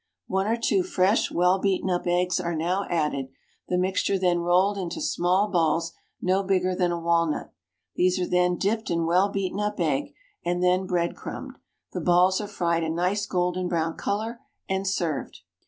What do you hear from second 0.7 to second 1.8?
fresh well